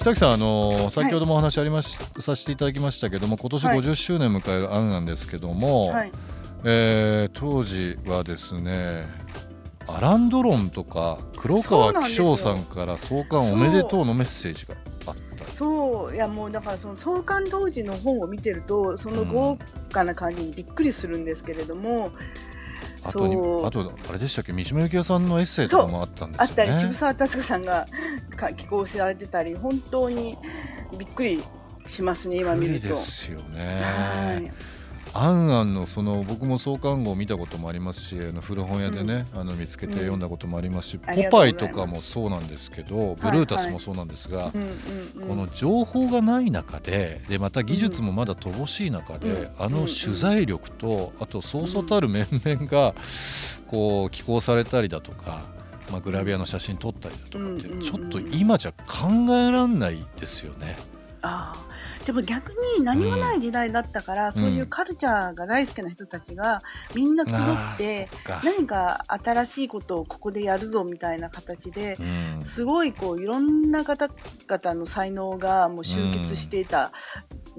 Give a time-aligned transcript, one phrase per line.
[0.00, 6.12] 北木さん、あの先ほどもお話ありまし、させていただきましたけども今年はい50周年迎える案なんですけども、はい。
[6.64, 9.06] えー当時はですね
[9.86, 14.74] アラン・ドロンとか黒川紀章さんから創刊おめでとうのメッセージが
[15.06, 15.44] あった。
[15.52, 19.58] そういやもうだからその創刊当時の本を見てるとその豪
[19.92, 22.12] 華な感じにびっくりするんですけれども、
[23.02, 23.34] あとに
[23.64, 24.52] あとあれでしたっけ？
[24.52, 27.86] 三島由紀夫さんのエッセイとかもあったんであったすよねり渋沢達子さんが
[28.36, 30.36] か寄稿されてたり本当に
[30.98, 31.42] びっくり
[31.86, 32.88] しますね今見ると。
[32.88, 33.44] ですよは
[34.38, 34.50] ねい。
[35.12, 45.28] アンアンのその僕も創刊号を見たこともありますしあの古本屋でね、あの見つけて読んだこともありますし、ありポパイがとかもそうなんですけど、ブルータスもそうなんですが、うんうんうん。
[45.28, 49.50] この情報がない中ででまた技術もまだ乏しい中で、うん。
[49.58, 52.94] あの取材力とあとそうそうたる面々が
[53.66, 55.42] こう寄稿されたりだとか、
[55.90, 60.76] まあ、グラビアの写真撮ったりだとかって、うんうんうんちょっと今じゃ考えらんないですよね。
[61.22, 61.69] ああ
[62.04, 66.62] でも逆に何もない時代だったから、そういうカルチャーが大好きな人たちが
[66.94, 68.08] みんな集って
[68.42, 72.42] 何か新しいことをここでやるぞみたいな形でうん。
[72.42, 76.92] すごいこういろんな方々の才能がもう集結していた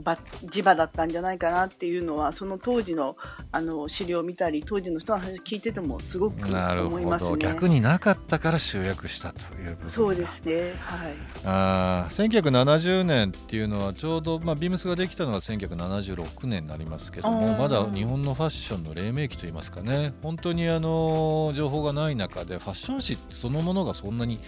[0.04, 0.18] 場
[0.50, 3.16] 地場だったんじゃないかなっていうのはその当時の
[3.52, 7.38] あの資料を見たり当時の人の話を聞いててもすごく思いますね。
[7.40, 10.74] 逆になかったから集約したというそうですね。
[10.80, 11.14] はい。
[11.46, 20.14] あー1970年っていうのはちょうど、まあ、ビームスができたのが1976年になりますけどもまだ日本のファッションの黎明期といいますかね。
[20.22, 24.40] 本当にあの情報がない中でファッション誌そのものがそんなに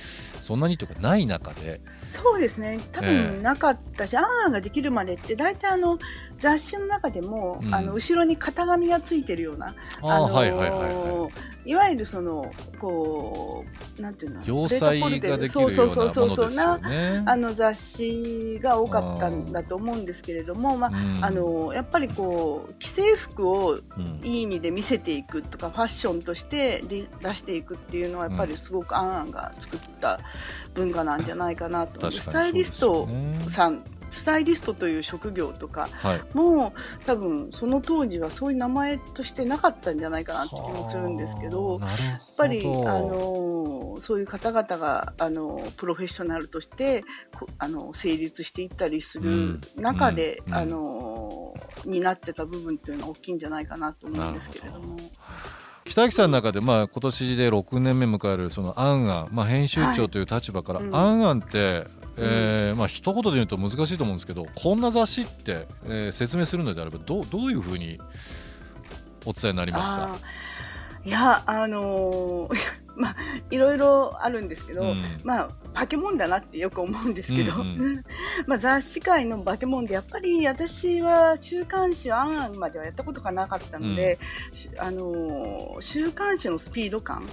[0.42, 1.81] そんなにというかない中で。
[2.03, 2.80] そうですね。
[2.92, 3.24] 多ええ。
[3.24, 6.00] 分なかったし、アンアンができるまでって大体あの
[6.38, 7.74] 雑誌の中でも、うん。
[7.74, 11.30] あの後ろに型紙がついてるような、あーのーはいはいはいは
[11.66, 11.70] い。
[11.70, 13.64] いわゆるそのこ
[13.98, 17.24] うなんていうの要塞ができるようなそうそうそうそうよなね。
[17.26, 21.26] あの雑誌が多かったんだと思うんですけれども、まあうん。
[21.26, 24.22] あのやっぱりこう既製服をうん。
[24.24, 30.20] いい意味で見せていくとかファッションとしてで出していくっていうのはやっぱりすごくアンアンが作った
[30.74, 33.08] 文化なんじゃないかなとスタイリスト
[33.48, 36.22] さんスタイリストという職業とかはい。
[36.34, 36.74] も
[37.06, 41.79] 多分その当時はそういう名前としてなかったんじゃないかなって気もするんですけど。
[41.79, 41.90] やっ
[42.38, 47.03] ぱりあのそういう方々があのプロフェッショナルとして
[47.38, 50.53] こあの成立していったりする中で、うん。
[50.53, 50.59] うん。
[50.59, 54.97] あの担ってた部分っていうのは大きいんじゃないかなと思うんですけれども。
[55.85, 60.88] 北脇さんの中で、まあ、今年で6年目迎えるそのアンアン、まあ、編集長という立場から、はい。
[60.88, 61.85] うんアンアンって、
[62.18, 68.00] えーまあ一言で言うと難しいと思うんですけどこんな雑誌って、えー説明するのであればどうどういうふうに
[69.25, 70.15] お伝えになりますか？
[71.06, 72.56] いやあのー
[72.95, 73.15] まあ
[73.50, 75.04] いろいろあるんですけど、うん。
[75.24, 78.04] まあ化け物だなってよく思うんですけど、うんう
[78.48, 84.20] まあ雑誌界の化け物でやっぱり私は週刊誌をあんあんまではやったことがなかったので、
[84.52, 87.24] しあのー週刊誌のスピード感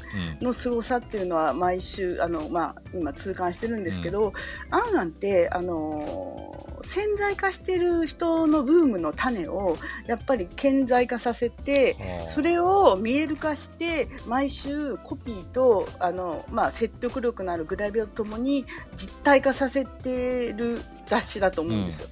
[0.40, 4.32] うんの凄さっていうのは毎週あの、まあ、今痛感してるんですけど、
[4.70, 4.98] あん。
[4.98, 11.96] あんってあのー潜在化してる人のブームの種をやっぱり顕在化させて
[12.26, 18.64] それを見える化して毎週コピーとあの、まあ、説得力のあるグラビアとともに
[18.96, 22.08] 実体化させてる雑誌だと思うんですよ。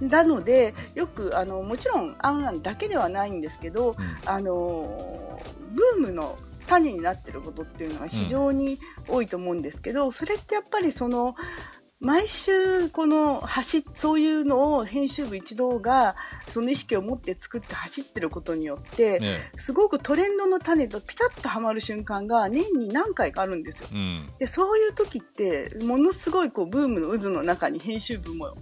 [0.00, 0.06] うん。
[0.06, 5.40] うん、なのでよくあのもちろん「あんあん」だけではないんですけど、うん、あの
[5.96, 6.36] ブームの
[6.66, 8.78] 種になってることっていうのが非常に
[9.08, 11.34] 多いと思うんですけど、それってやっぱりその
[12.04, 16.16] 毎週この走そういうのを編集部一同が
[16.48, 23.88] その意識を持って作って走ってることによって、ね、すごくトレンドの種とピタッとはまる瞬間が年に何回かあるんですよ。
[23.90, 28.54] うん、でそういう時ってものすごいこうブームの渦の中に編集部も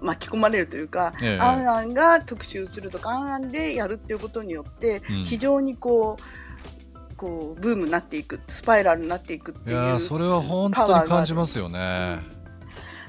[0.00, 12.31] 巻き込まれるというか、ええ、アンアンが特集するとかアンアンでやるっていうことによって非常にこう、うん、こうブームになっていくスパイラルになっていくっていういやそれは本当に感じますよね。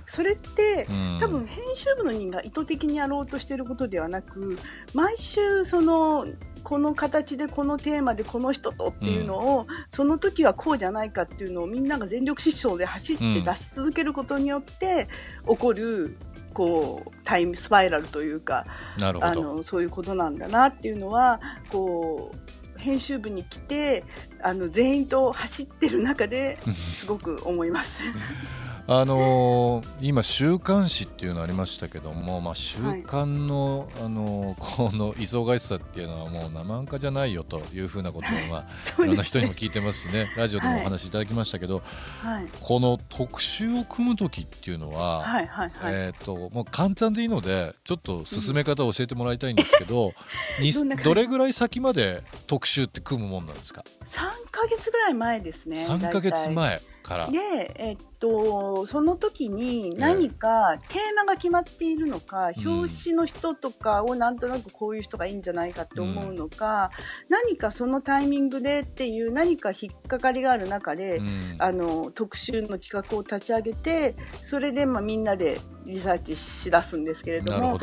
[0.06, 4.58] それって、うん、多分編集部の人が意図的にやろうとしてることではなく
[4.94, 6.26] 毎週その
[6.64, 15.08] この形でこのテーマでこの人とっていうのを、うん、その時はこうじゃないかっていうのをみんなが全力疾走で走って出し続けることによって
[15.48, 16.18] 起こる、
[16.54, 18.66] こうタイムスパイラルというか
[19.02, 22.32] あのそういうことなんだなっていうのはこ
[22.78, 24.04] う編集部に来て
[24.42, 26.60] あの全員と走ってる中で
[26.94, 28.04] すごく思います。
[28.85, 40.33] あのー、今週刊誌っていうのありましたけども、まあ、週刊の、はい、あのー、この忙しさっていうのはもう生半可じゃないよというふうなことを、 まあ、いろんな人にも聞いてますしね。
[40.35, 41.81] ラジオでもお話しいただきましたけど、
[42.21, 50.13] はい、この特集を組む時っていうのは、はいはいはい、えーと、もう簡単でいいのでちょっと進め方を教えてもらいたいんですけど、
[50.59, 54.15] うん、どれぐらい先まで特集って組むもんなんですか3
[54.51, 57.38] か月ぐらい前ですね3か月前からで、
[57.75, 66.92] えー、っとその時に何かテーマが決まっているのか、えー、表紙の人とかをなんとなくこういう人がいいんじゃないかって思うのか、
[67.28, 77.78] うん、何かそのタイミングでっていう何か引っかかりがある中で、うん、あの特集の企画を立ち上げてそれでまあみんなでリサーチしだすんですけれども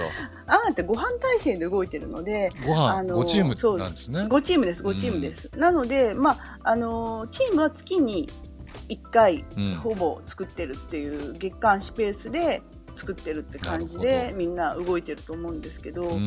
[0.47, 4.21] あなたご飯体制で動いてるのでご飯あの5チームなんですね。
[4.21, 8.31] 5チームです5チームです、うん、なのでまああのチームは月に
[8.89, 9.45] 1回
[9.83, 12.63] ほぼ作ってるっていう月間スペースで
[12.97, 16.19] 作ってるって感じでみんな動いてると思うんですけど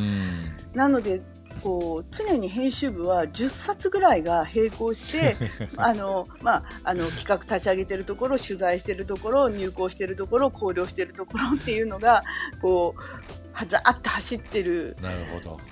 [0.74, 1.22] なので
[1.62, 5.36] こう常に編集部は10冊ぐらいが並行して
[5.78, 12.24] あの、まあ、あの企画立ち上げてるところ取材してるところ入稿してるところ考慮してるところっていうのが
[12.62, 14.98] こうはざって走ってる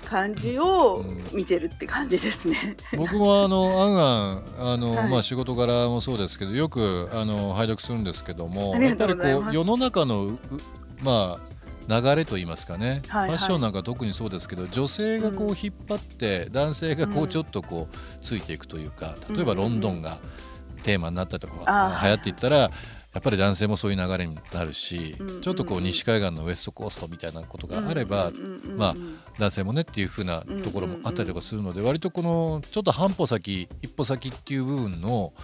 [0.04, 2.76] 感じを見てるって感じですね。
[2.96, 10.38] 僕もあのあんあんあの、はい、まあ仕事柄もそうですけどよくあの拝読するんですけどもやっぱりこう世の中の
[11.02, 20.18] まあ流れと言いますかね、はいはい、ファッションなんか特にそうですけど女性がこう引っ張って、うん、男性がこうちょっとこうついていくというか例えばロンドンが
[20.84, 22.70] テーマになったとか流行っていったら
[23.14, 28.32] やっぱり男性もそういう流れになるし、ちょっとこう西海岸のウエストコーストみたいなことがあれば、
[28.74, 28.94] まあ、
[29.38, 35.34] 男性もねっていうふうなところもあったりとかするので、割とこのちょっと半歩先一歩先っていう部分の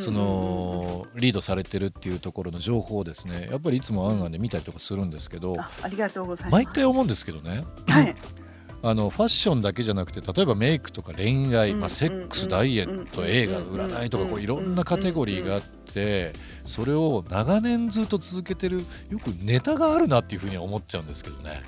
[0.00, 6.64] そのリードされてるっていうところの情報をですねやっぱりいつも案外で見たりとかするんですけど、ありがとうございます。
[6.64, 7.64] 毎回思うんですけどね。
[7.86, 8.14] はい
[8.86, 16.34] あのファッションだけじゃなくて例えばメイクとか恋愛、まあ、セックス、ダイエット、映画占いとかこういろんなカテゴリーがあって
[16.66, 21.62] それを長年ずっと続けてるよくネタがあるなっていうふうに思っちゃうんですけどね。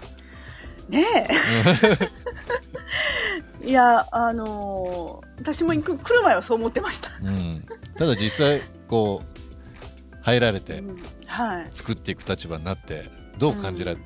[0.91, 1.05] ね
[3.63, 3.67] え。
[3.67, 10.85] いやあのー、私も来る前はそう思ってました、うん、ただ実際こう入られて
[11.73, 13.05] 作っていく立場になって
[13.39, 13.97] どう感じらっ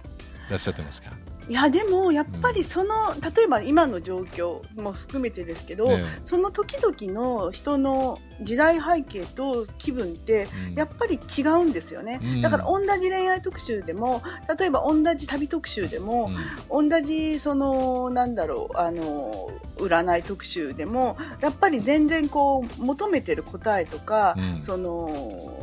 [0.56, 14.22] しゃってますか、うんいやでもやっぱりその、うん、例えば今の状況も含めてですけど、ね、その時々の人の時代背景と気分ってやっぱり違うんですよね、うん、だから同じ恋愛特集でも
[14.58, 16.30] 例えば同じ旅特集でも、
[16.70, 25.59] うん、同じそのなんだろうあの占い特集でもやっぱり全然こう求めてる答えとか、その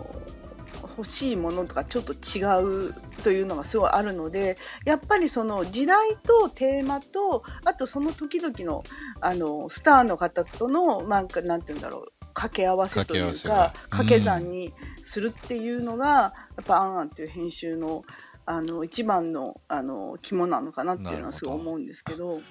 [0.98, 2.42] 欲しいものとかちょっと違
[2.90, 8.84] うというのがすごいあるのでやっぱりその時代とテーマとあとその時々の
[9.22, 18.04] あのスターの方とのなんかなんて言うんだろう掛け合わせというか掛け算にするっていうのが、やっぱ「あんあん」っていう編集の
[18.46, 22.42] あの一番のあの肝なのかなっていうのはすごい思うんですけど。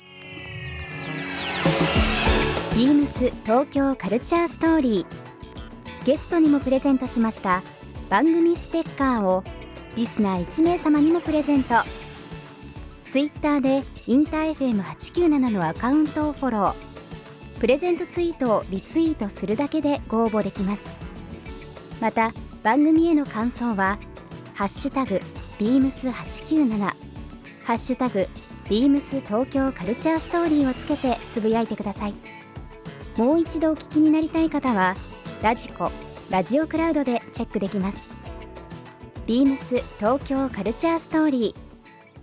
[2.75, 7.62] ビームス東京カルチャーストーリーゲストにもプレゼントしました
[8.09, 9.43] 番組ステッカーを
[9.97, 11.75] リスナー1名様にもプレゼント。
[13.05, 16.75] ツイッターでインター FM897 のアカウントをフォロー。
[17.59, 20.95] プレゼントツイートをリツイートするだけでご応募できます。
[22.01, 22.33] また
[22.63, 23.99] 番組への感想は
[24.55, 25.21] 「ハッシュタグ
[25.59, 26.79] ビームス897」
[27.65, 28.29] 「ハッシュタグ
[28.69, 32.15] ビームス東京カルチャーストーリー」をつけてつぶやいてください。
[33.17, 34.95] もう一度お聞きになりたい方は
[35.43, 35.91] ラジコ
[36.28, 38.09] ラジオクラウドでチェックできます。
[39.28, 41.61] ビームス東京カルチャーストーリー。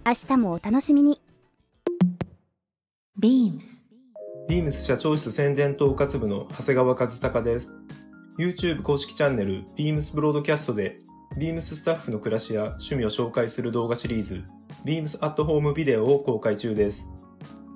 [0.05, 1.21] 明日もお楽しみに。
[3.17, 3.87] ビームス。
[4.49, 7.73] ビームス社長室宣伝統括部の長谷川和孝です。
[8.37, 10.99] YouTube 公式チャンネルビームスブロードキャストで
[11.37, 14.43] ビームススタッフの暮らしや趣味を紹介する動画シリーズ
[14.83, 17.07] ビームスアットホームビデオを公開中です。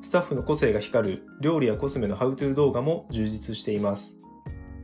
[0.02, 4.20] スタッフの個性が光る料理やコスメのハウトゥー動画も充実しています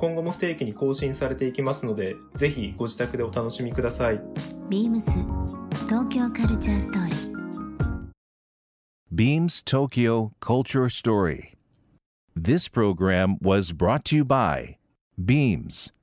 [0.04, 4.22] 今後も不定期に更新されていきますのでぜひご自宅でお楽しみください
[4.68, 5.10] ビームス
[5.88, 7.34] 東京カルチャーストーリー
[9.16, 11.54] Beams Tokyo Culture Story
[12.36, 14.76] This program was brought to you by
[15.18, 15.94] Beams